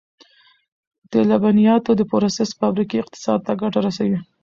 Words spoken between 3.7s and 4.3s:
رسوي.